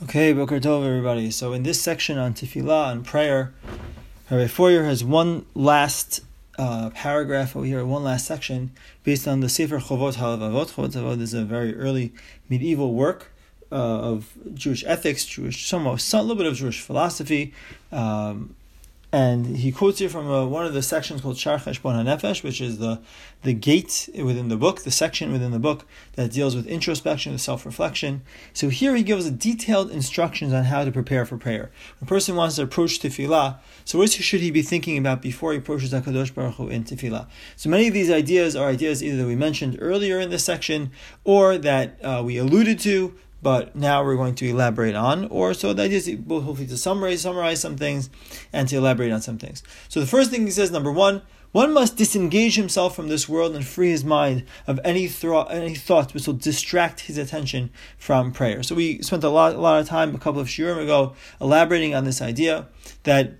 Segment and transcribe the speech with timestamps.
[0.00, 1.28] Okay, Boker Tov, everybody.
[1.32, 3.52] So in this section on Tefillah and prayer,
[4.30, 6.20] Rabbi Feuer has one last
[6.56, 8.70] uh, paragraph over here, one last section
[9.02, 10.70] based on the Sefer Chovot Halevavot.
[10.70, 12.12] Chovot Halevavot is a very early
[12.48, 13.32] medieval work
[13.72, 17.52] uh, of Jewish ethics, Jewish, some, some, a little bit of Jewish philosophy,
[17.90, 18.54] um,
[19.10, 22.60] and he quotes here from uh, one of the sections called Shar Cheshbon HaNefesh, which
[22.60, 23.00] is the,
[23.42, 27.40] the gate within the book, the section within the book that deals with introspection, with
[27.40, 28.20] self-reflection.
[28.52, 31.70] So here he gives detailed instructions on how to prepare for prayer.
[31.98, 35.52] When a person wants to approach tefillah, so what should he be thinking about before
[35.52, 37.28] he approaches HaKadosh Baruch Hu in tefillah?
[37.56, 40.90] So many of these ideas are ideas either that we mentioned earlier in this section
[41.24, 45.72] or that uh, we alluded to but now we're going to elaborate on, or so
[45.72, 48.10] the idea is hopefully to summarize, summarize some things
[48.52, 49.62] and to elaborate on some things.
[49.88, 53.54] So the first thing he says, number one, one must disengage himself from this world
[53.54, 58.32] and free his mind of any thought, any thoughts which will distract his attention from
[58.32, 58.62] prayer.
[58.62, 61.94] So we spent a lot, a lot of time a couple of shiurim ago elaborating
[61.94, 62.68] on this idea
[63.04, 63.34] that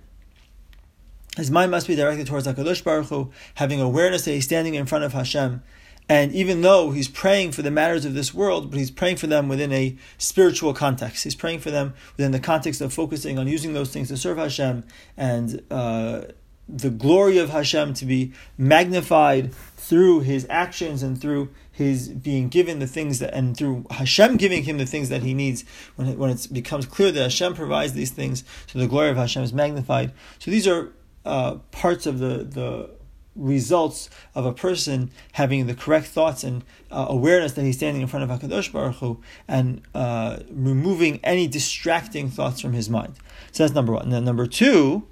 [1.37, 4.87] his mind must be directed towards Hakadosh Baruch Hu, having awareness that he's standing in
[4.87, 5.61] front of Hashem
[6.09, 9.27] and even though he's praying for the matters of this world, but he's praying for
[9.27, 11.23] them within a spiritual context.
[11.23, 14.39] He's praying for them within the context of focusing on using those things to serve
[14.39, 14.83] Hashem
[15.15, 16.23] and uh,
[16.67, 22.79] the glory of Hashem to be magnified through his actions and through his being given
[22.79, 25.63] the things that, and through Hashem giving him the things that he needs.
[25.95, 29.17] When it, when it becomes clear that Hashem provides these things, so the glory of
[29.17, 30.11] Hashem is magnified.
[30.39, 30.91] So these are
[31.23, 32.98] uh, parts of the the
[33.39, 38.07] results of a person having the correct thoughts and uh, awareness that he's standing in
[38.07, 43.15] front of Hakadosh Baruch Hu and uh, removing any distracting thoughts from his mind.
[43.51, 44.09] So that's number one.
[44.09, 45.07] Then number two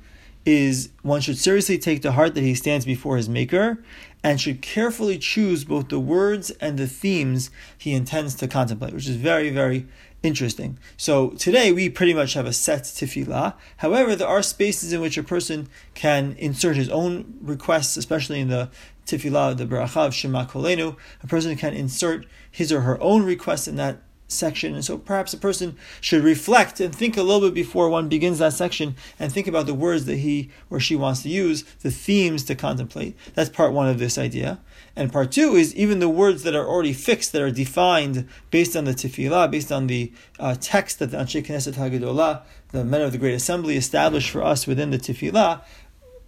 [0.46, 3.84] is one should seriously take to heart that he stands before his Maker
[4.24, 9.08] and should carefully choose both the words and the themes he intends to contemplate, which
[9.08, 9.88] is very, very
[10.24, 10.78] interesting.
[10.98, 13.54] So today we pretty much have a set tefillah.
[13.78, 18.50] However, there are spaces in which a person can insert his own requests, especially in
[18.50, 18.70] the
[19.06, 20.96] tefillah, the bracha of Shema Kolenu.
[21.24, 24.74] A person can insert his or her own request in that section.
[24.74, 28.40] And so perhaps a person should reflect and think a little bit before one begins
[28.40, 31.92] that section and think about the words that he or she wants to use, the
[31.92, 33.16] themes to contemplate.
[33.34, 34.60] That's part one of this idea.
[34.96, 38.76] And part two is even the words that are already fixed, that are defined based
[38.76, 43.02] on the tefillah, based on the uh, text that the Anshe Knesset Haggadolah, the men
[43.02, 45.62] of the Great Assembly, established for us within the tefillah,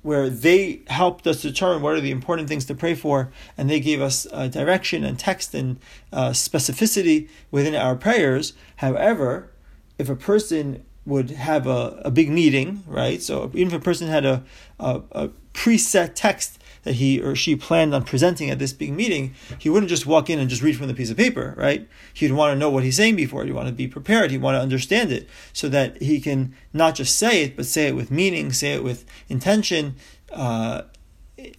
[0.02, 3.80] where they helped us determine what are the important things to pray for, and they
[3.80, 5.78] gave us uh, direction and text and
[6.14, 8.54] uh, specificity within our prayers.
[8.78, 9.52] However,
[9.98, 13.22] if a person would have a, a big meeting, right?
[13.22, 14.44] So even if a person had a,
[14.80, 19.34] a, a preset text that he or she planned on presenting at this big meeting,
[19.58, 21.88] he wouldn't just walk in and just read from the piece of paper, right?
[22.14, 23.44] He'd want to know what he's saying before.
[23.44, 24.32] He'd want to be prepared.
[24.32, 27.88] He'd want to understand it so that he can not just say it, but say
[27.88, 29.96] it with meaning, say it with intention,
[30.32, 30.84] uh,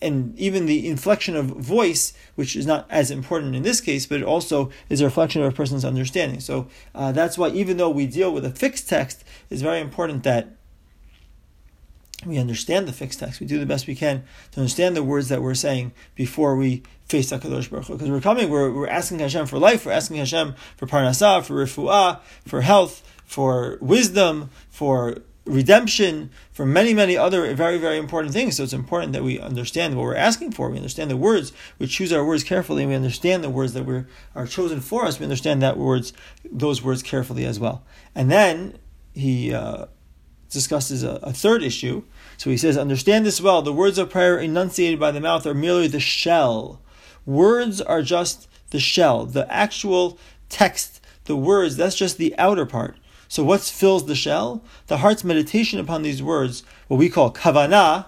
[0.02, 4.20] and even the inflection of voice, which is not as important in this case, but
[4.20, 6.40] it also is a reflection of a person's understanding.
[6.40, 10.22] So uh, that's why, even though we deal with a fixed text, it's very important
[10.24, 10.56] that
[12.26, 13.40] we understand the fixed text.
[13.40, 16.82] We do the best we can to understand the words that we're saying before we
[17.06, 17.94] face Hakadosh Baruch Hu.
[17.94, 21.54] Because we're coming, we're, we're asking Hashem for life, we're asking Hashem for parnasah, for
[21.54, 25.16] refuah, for health, for wisdom, for
[25.46, 28.56] redemption, for many, many other very, very important things.
[28.56, 30.68] So it's important that we understand what we're asking for.
[30.70, 31.52] We understand the words.
[31.78, 35.04] We choose our words carefully, and we understand the words that were are chosen for
[35.04, 35.18] us.
[35.18, 36.12] We understand that words,
[36.44, 37.82] those words carefully as well.
[38.14, 38.78] And then
[39.14, 39.52] he.
[39.54, 39.86] Uh,
[40.50, 42.02] discusses a, a, third issue.
[42.36, 43.62] So he says, Understand this well.
[43.62, 46.80] The words of prayer enunciated by the mouth are merely the shell.
[47.24, 49.26] Words are just the shell.
[49.26, 50.18] The actual
[50.48, 52.96] text, the words, that's just the outer part.
[53.28, 54.64] So what fills the shell?
[54.88, 58.06] The heart's meditation upon these words, what we call kavanah,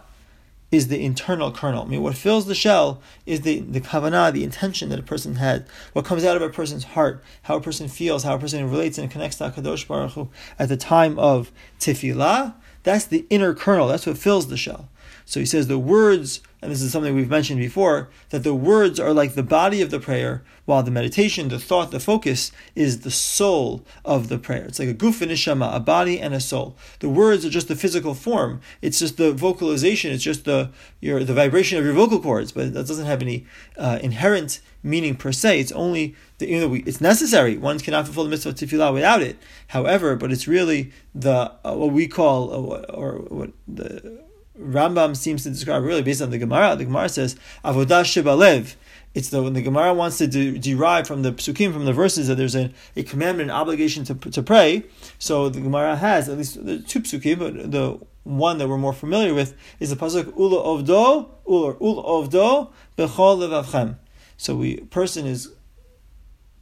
[0.72, 1.84] is the internal kernel.
[1.84, 5.36] I mean, what fills the shell is the, the kavanah, the intention that a person
[5.36, 8.68] had, what comes out of a person's heart, how a person feels, how a person
[8.68, 12.54] relates and connects to HaKadosh Baruch Hu at the time of tefillah.
[12.84, 13.86] That's the inner kernel.
[13.86, 14.88] That's what fills the shell.
[15.24, 19.00] So he says the words, and this is something we've mentioned before, that the words
[19.00, 23.00] are like the body of the prayer, while the meditation, the thought, the focus is
[23.00, 24.64] the soul of the prayer.
[24.64, 26.76] It's like a guf and neshama, a body and a soul.
[27.00, 28.60] The words are just the physical form.
[28.80, 30.12] It's just the vocalization.
[30.12, 30.70] It's just the
[31.00, 33.46] your the vibration of your vocal cords, but that doesn't have any
[33.76, 35.60] uh, inherent meaning per se.
[35.60, 37.56] It's only the, you know we, it's necessary.
[37.56, 39.38] One cannot fulfill the mitzvah of tefillah without it.
[39.68, 44.22] However, but it's really the uh, what we call uh, or what the
[44.58, 46.76] Rambam seems to describe really based on the Gemara.
[46.76, 48.74] The Gemara says avodah shebalev.
[49.14, 52.28] It's the when the Gemara wants to de- derive from the psukim from the verses
[52.28, 54.84] that there's a, a commandment, an obligation to, to pray.
[55.18, 59.34] So the Gemara has at least two psukim, but the one that we're more familiar
[59.34, 63.96] with is the pasuk ula ovdo or ula ovdo bechol levavchem.
[64.36, 65.52] So we person is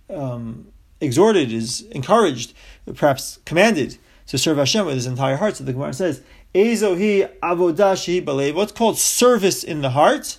[0.08, 2.52] um, exhorted, is encouraged,
[2.94, 5.56] perhaps commanded to serve Hashem with his entire heart.
[5.56, 6.22] So the Gemara says,
[6.54, 7.94] Ezohi avodah
[8.24, 8.54] shebalev.
[8.54, 10.38] What's called service in the heart?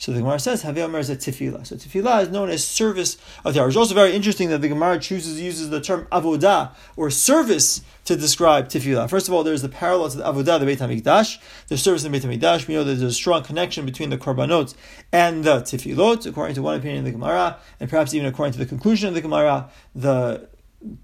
[0.00, 1.66] So the Gemara says, Havei Omer is a tefillah.
[1.66, 3.70] So tefillah is known as service of the heart.
[3.70, 8.14] It's also very interesting that the Gemara chooses uses the term avodah or service to
[8.14, 9.10] describe tefillah.
[9.10, 12.12] First of all, there's the parallel to the avodah, the Beit Hamikdash, the service in
[12.12, 12.68] Beit Hamikdash.
[12.68, 14.74] We know that there's a strong connection between the korbanot
[15.10, 18.58] and the tefillot, according to one opinion of the Gemara, and perhaps even according to
[18.58, 20.48] the conclusion of the Gemara, the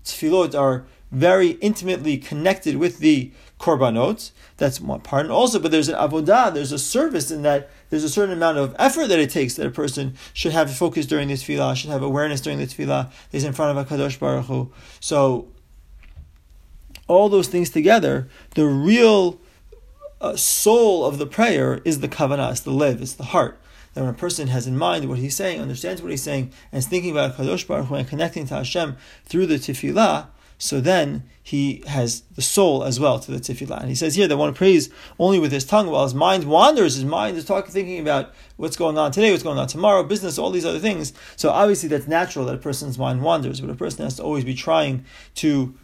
[0.04, 4.30] tefillot are very intimately connected with the korbanot.
[4.56, 5.22] That's one part.
[5.26, 8.58] And also, but there's an avodah, there's a service in that there's a certain amount
[8.58, 11.90] of effort that it takes that a person should have focus during the tefillah, should
[11.90, 14.72] have awareness during the tefillah, is in front of a kadosh baruch Hu.
[15.00, 15.48] So,
[17.06, 19.40] all those things together, the real
[20.20, 23.60] uh, soul of the prayer is the kavanah, it's the live, it's the heart.
[23.92, 26.78] That when a person has in mind what he's saying, understands what he's saying, and
[26.80, 30.26] is thinking about Kadosh Baruch Hu and connecting to Hashem through the tefillah,
[30.64, 33.80] so then he has the soul as well to the tefillah.
[33.80, 34.88] And he says here that one prays
[35.18, 38.74] only with his tongue while his mind wanders, his mind is talking, thinking about what's
[38.74, 41.12] going on today, what's going on tomorrow, business, all these other things.
[41.36, 44.42] So obviously that's natural that a person's mind wanders, but a person has to always
[44.42, 45.74] be trying to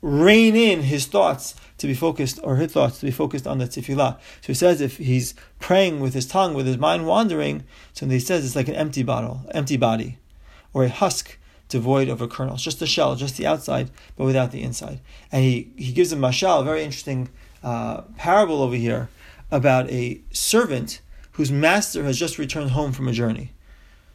[0.00, 3.64] rein in his thoughts to be focused, or his thoughts to be focused on the
[3.64, 4.16] tefillah.
[4.42, 8.20] So he says if he's praying with his tongue, with his mind wandering, so he
[8.20, 10.18] says it's like an empty bottle, empty body,
[10.72, 11.36] or a husk
[11.70, 15.00] devoid of a kernel, just the shell, just the outside, but without the inside.
[15.32, 17.30] And he, he gives a mashal, a very interesting
[17.62, 19.08] uh, parable over here,
[19.50, 21.00] about a servant
[21.32, 23.52] whose master has just returned home from a journey.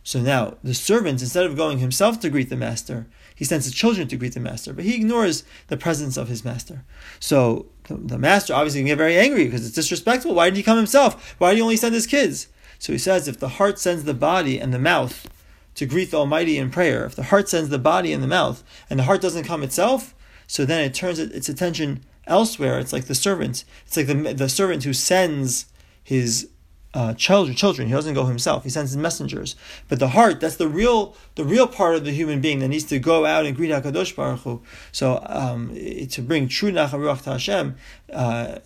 [0.04, 3.74] So now the servant, instead of going himself to greet the master, he sends his
[3.74, 6.86] children to greet the master, but he ignores the presence of his master.
[7.20, 10.36] So the master obviously can get very angry because it's disrespectful.
[10.36, 11.36] Why did he come himself?
[11.40, 12.48] Why did he only send his kids?
[12.78, 15.28] So he says if the heart sends the body and the mouth
[15.76, 18.64] to greet the Almighty in prayer, if the heart sends the body and the mouth,
[18.90, 20.16] and the heart doesn't come itself,
[20.48, 22.80] so then it turns its attention elsewhere.
[22.80, 23.64] It's like the servant.
[23.86, 25.66] It's like the, the servant who sends
[26.04, 26.50] his
[26.94, 27.88] uh, children, children.
[27.88, 28.64] He doesn't go himself.
[28.64, 29.56] He sends his messengers.
[29.90, 32.86] But the heart, that's the real, the real part of the human being that needs
[32.86, 34.62] to go out and greet Hakadosh Baruch Hu.
[34.92, 37.76] So um, to bring true nacharuach to Hashem.
[38.12, 38.60] Uh,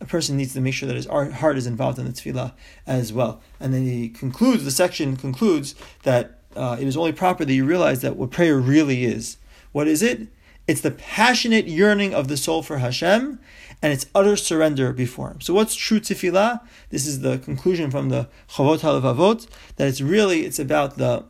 [0.00, 2.52] a person needs to make sure that his heart is involved in the tefillah
[2.86, 3.40] as well.
[3.58, 7.64] And then he concludes, the section concludes that uh, it is only proper that you
[7.64, 9.36] realize that what prayer really is.
[9.72, 10.28] What is it?
[10.66, 13.38] It's the passionate yearning of the soul for Hashem
[13.82, 15.40] and its utter surrender before Him.
[15.40, 16.60] So, what's true tefillah?
[16.88, 19.46] This is the conclusion from the Chovot HaLevavot
[19.76, 21.24] that it's really it's about the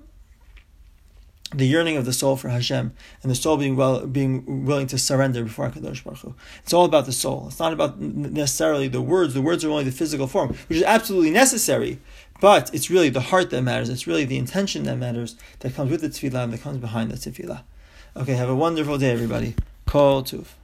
[1.57, 2.93] the yearning of the soul for Hashem
[3.23, 6.35] and the soul being well, being willing to surrender before Hakadosh Baruch Hu.
[6.63, 7.47] It's all about the soul.
[7.49, 9.35] It's not about necessarily the words.
[9.35, 11.99] The words are only the physical form, which is absolutely necessary.
[12.41, 13.89] But it's really the heart that matters.
[13.89, 17.11] It's really the intention that matters that comes with the tefillah and that comes behind
[17.11, 17.63] the tefillah.
[18.17, 19.55] Okay, have a wonderful day, everybody.
[19.87, 20.47] Kol Tuv.